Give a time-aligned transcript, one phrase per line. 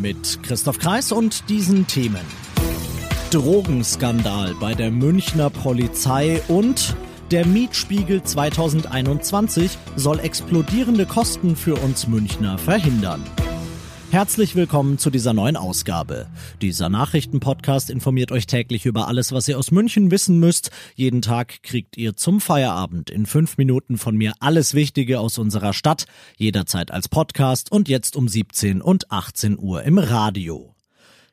[0.00, 2.24] Mit Christoph Kreis und diesen Themen.
[3.32, 6.94] Drogenskandal bei der Münchner Polizei und
[7.32, 13.24] der Mietspiegel 2021 soll explodierende Kosten für uns Münchner verhindern.
[14.10, 16.28] Herzlich willkommen zu dieser neuen Ausgabe.
[16.62, 20.70] Dieser Nachrichtenpodcast informiert euch täglich über alles, was ihr aus München wissen müsst.
[20.94, 25.74] Jeden Tag kriegt ihr zum Feierabend in fünf Minuten von mir alles Wichtige aus unserer
[25.74, 26.06] Stadt,
[26.38, 30.77] jederzeit als Podcast und jetzt um 17 und 18 Uhr im Radio.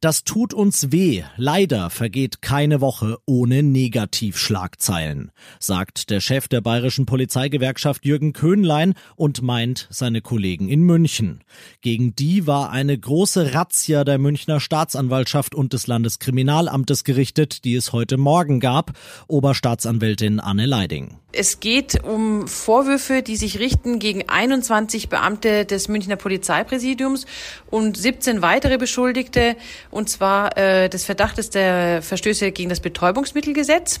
[0.00, 1.24] Das tut uns weh.
[1.36, 9.42] Leider vergeht keine Woche ohne Negativschlagzeilen, sagt der Chef der bayerischen Polizeigewerkschaft Jürgen Köhnlein und
[9.42, 11.44] meint seine Kollegen in München.
[11.82, 17.92] Gegen die war eine große Razzia der Münchner Staatsanwaltschaft und des Landeskriminalamtes gerichtet, die es
[17.92, 18.92] heute Morgen gab.
[19.28, 21.18] Oberstaatsanwältin Anne Leiding.
[21.32, 27.24] Es geht um Vorwürfe, die sich richten gegen 21 Beamte des Münchner Polizeipräsidiums
[27.70, 29.54] und 17 weitere Beschuldigte,
[29.92, 34.00] und zwar äh, des Verdachtes der Verstöße gegen das Betäubungsmittelgesetz,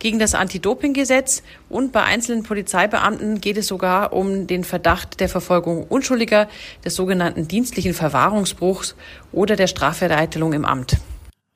[0.00, 5.84] gegen das Anti-Doping-Gesetz und bei einzelnen Polizeibeamten geht es sogar um den Verdacht der Verfolgung
[5.84, 6.48] Unschuldiger,
[6.84, 8.96] des sogenannten dienstlichen Verwahrungsbruchs
[9.30, 10.96] oder der Strafvereitelung im Amt.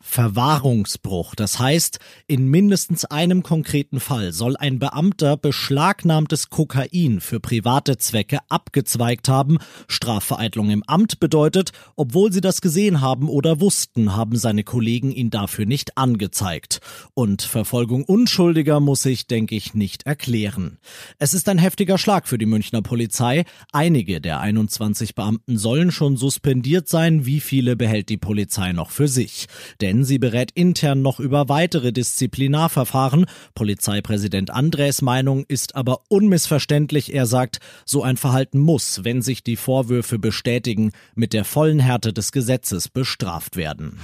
[0.09, 1.35] Verwahrungsbruch.
[1.35, 8.39] Das heißt, in mindestens einem konkreten Fall soll ein Beamter beschlagnahmtes Kokain für private Zwecke
[8.49, 9.59] abgezweigt haben.
[9.87, 15.29] Strafvereitlung im Amt bedeutet, obwohl sie das gesehen haben oder wussten, haben seine Kollegen ihn
[15.29, 16.81] dafür nicht angezeigt.
[17.13, 20.79] Und Verfolgung Unschuldiger muss ich, denke ich, nicht erklären.
[21.19, 23.45] Es ist ein heftiger Schlag für die Münchner Polizei.
[23.73, 27.27] Einige der 21 Beamten sollen schon suspendiert sein.
[27.27, 29.49] Wie viele behält die Polizei noch für sich?
[29.83, 33.27] Denn denn sie berät intern noch über weitere Disziplinarverfahren.
[33.57, 37.13] Polizeipräsident Andres Meinung ist aber unmissverständlich.
[37.13, 42.13] Er sagt, so ein Verhalten muss, wenn sich die Vorwürfe bestätigen, mit der vollen Härte
[42.13, 43.99] des Gesetzes bestraft werden.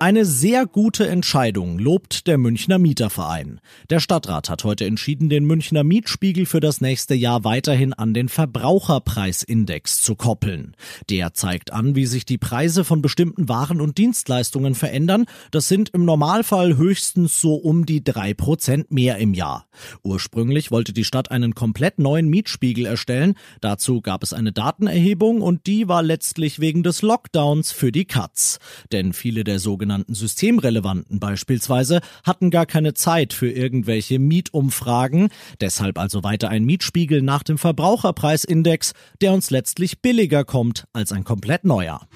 [0.00, 3.60] Eine sehr gute Entscheidung lobt der Münchner Mieterverein.
[3.90, 8.28] Der Stadtrat hat heute entschieden, den Münchner Mietspiegel für das nächste Jahr weiterhin an den
[8.28, 10.76] Verbraucherpreisindex zu koppeln.
[11.10, 15.24] Der zeigt an, wie sich die Preise von bestimmten Waren und Dienstleistungen verändern.
[15.50, 19.66] Das sind im Normalfall höchstens so um die drei Prozent mehr im Jahr.
[20.04, 23.34] Ursprünglich wollte die Stadt einen komplett neuen Mietspiegel erstellen.
[23.60, 28.60] Dazu gab es eine Datenerhebung und die war letztlich wegen des Lockdowns für die Katz.
[28.92, 35.30] Denn viele der sogenannten sogenannten Systemrelevanten beispielsweise hatten gar keine Zeit für irgendwelche Mietumfragen,
[35.62, 41.24] deshalb also weiter ein Mietspiegel nach dem Verbraucherpreisindex, der uns letztlich billiger kommt als ein
[41.24, 42.06] komplett neuer.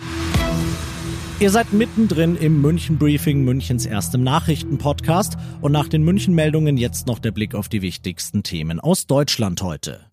[1.41, 7.07] Ihr seid mittendrin im München Briefing, Münchens erstem Nachrichtenpodcast und nach den München Meldungen jetzt
[7.07, 10.12] noch der Blick auf die wichtigsten Themen aus Deutschland heute.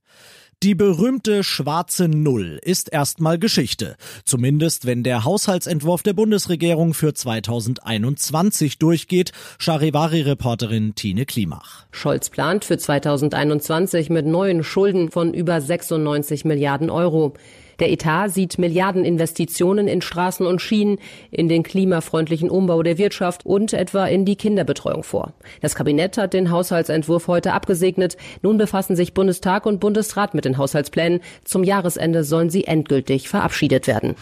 [0.61, 3.95] Die berühmte schwarze Null ist erstmal Geschichte.
[4.25, 11.85] Zumindest wenn der Haushaltsentwurf der Bundesregierung für 2021 durchgeht, Charivari-Reporterin Tine Klimach.
[11.91, 17.35] Scholz plant für 2021 mit neuen Schulden von über 96 Milliarden Euro.
[17.79, 20.99] Der Etat sieht Milliardeninvestitionen in Straßen und Schienen,
[21.31, 25.33] in den klimafreundlichen Umbau der Wirtschaft und etwa in die Kinderbetreuung vor.
[25.61, 28.17] Das Kabinett hat den Haushaltsentwurf heute abgesegnet.
[28.41, 31.21] Nun befassen sich Bundestag und Bundesrat mit den Haushaltsplänen.
[31.45, 34.15] Zum Jahresende sollen sie endgültig verabschiedet werden.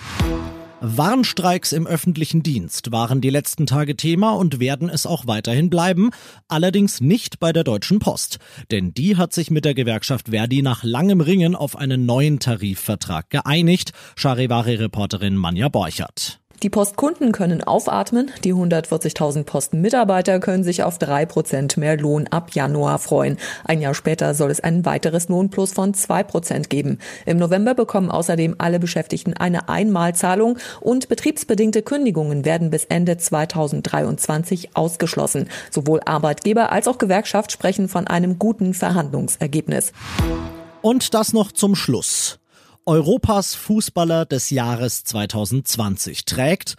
[0.80, 6.12] Warnstreiks im öffentlichen Dienst waren die letzten Tage Thema und werden es auch weiterhin bleiben,
[6.48, 8.38] allerdings nicht bei der Deutschen Post,
[8.70, 13.32] denn die hat sich mit der Gewerkschaft Verdi nach langem Ringen auf einen neuen Tarifvertrag
[13.32, 16.37] geeinigt, Charivari-Reporterin Manja Borchert.
[16.64, 22.50] Die Postkunden können aufatmen, die 140.000 Postenmitarbeiter können sich auf drei Prozent mehr Lohn ab
[22.52, 23.38] Januar freuen.
[23.64, 26.98] Ein Jahr später soll es ein weiteres Lohnplus von zwei Prozent geben.
[27.28, 34.76] Im November bekommen außerdem alle Beschäftigten eine Einmalzahlung und betriebsbedingte Kündigungen werden bis Ende 2023
[34.76, 35.50] ausgeschlossen.
[35.70, 39.94] Sowohl Arbeitgeber als auch Gewerkschaft sprechen von einem guten Verhandlungsergebnis.
[40.82, 42.40] Und das noch zum Schluss.
[42.88, 46.76] Europas Fußballer des Jahres 2020 trägt,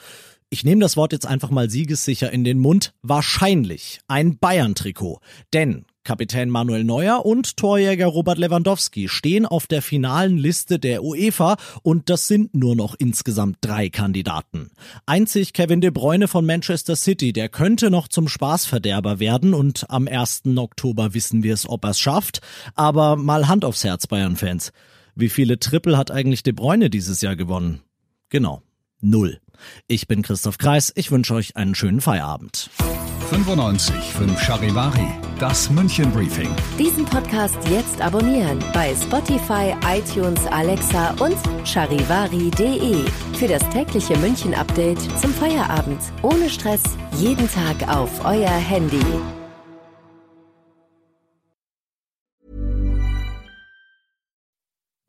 [0.48, 5.20] ich nehme das Wort jetzt einfach mal siegessicher in den Mund, wahrscheinlich ein Bayern-Trikot.
[5.52, 11.58] Denn Kapitän Manuel Neuer und Torjäger Robert Lewandowski stehen auf der finalen Liste der UEFA
[11.82, 14.70] und das sind nur noch insgesamt drei Kandidaten.
[15.04, 20.08] Einzig Kevin De Bruyne von Manchester City, der könnte noch zum Spaßverderber werden und am
[20.08, 20.44] 1.
[20.56, 22.40] Oktober wissen wir es, ob er es schafft.
[22.74, 24.72] Aber mal Hand aufs Herz, Bayern-Fans.
[25.18, 27.80] Wie viele Triple hat eigentlich De Bruyne dieses Jahr gewonnen?
[28.28, 28.62] Genau,
[29.00, 29.40] null.
[29.88, 32.70] Ich bin Christoph Kreis, ich wünsche euch einen schönen Feierabend.
[33.28, 35.08] 95 5 Charivari,
[35.40, 36.48] das München Briefing.
[36.78, 41.36] Diesen Podcast jetzt abonnieren bei Spotify, iTunes, Alexa und
[41.66, 43.04] charivari.de.
[43.34, 46.00] Für das tägliche München Update zum Feierabend.
[46.22, 46.84] Ohne Stress,
[47.16, 49.02] jeden Tag auf euer Handy.